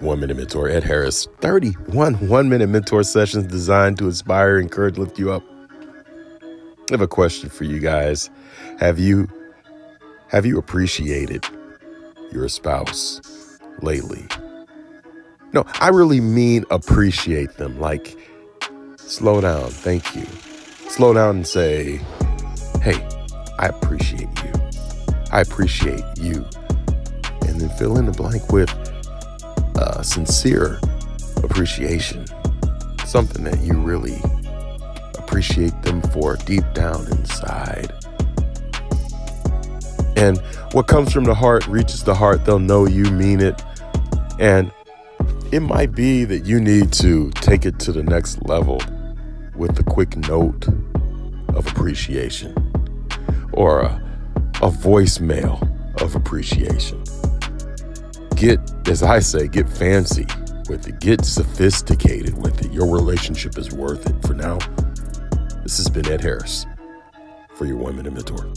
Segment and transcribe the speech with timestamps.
[0.00, 1.28] One Minute Mentor, Ed Harris.
[1.40, 5.42] 31 one minute mentor sessions designed to inspire, encourage, lift you up.
[6.42, 8.28] I have a question for you guys.
[8.80, 9.28] Have you
[10.28, 11.44] have you appreciated
[12.32, 13.20] your spouse
[13.80, 14.26] lately?
[15.52, 17.78] No, I really mean appreciate them.
[17.78, 18.16] Like,
[18.96, 19.70] slow down.
[19.70, 20.26] Thank you.
[20.90, 22.00] Slow down and say,
[22.82, 22.96] hey,
[23.58, 24.52] I appreciate you.
[25.30, 26.44] I appreciate you.
[27.42, 28.68] And then fill in the blank with
[30.04, 30.78] sincere
[31.42, 32.26] appreciation.
[33.04, 34.18] Something that you really
[35.18, 37.92] appreciate them for deep down inside.
[40.16, 40.38] And
[40.72, 42.44] what comes from the heart reaches the heart.
[42.44, 43.62] They'll know you mean it.
[44.38, 44.72] And
[45.52, 48.80] it might be that you need to take it to the next level
[49.54, 50.66] with a quick note
[51.48, 52.54] of appreciation
[53.52, 54.02] or a,
[54.56, 55.60] a voicemail
[56.02, 57.02] of appreciation.
[58.36, 60.26] Get, as I say, get fancy
[60.68, 62.72] with it, get sophisticated with it.
[62.72, 64.26] Your relationship is worth it.
[64.26, 64.58] For now,
[65.62, 66.66] this has been Ed Harris
[67.54, 68.52] for your One Minute Mentor.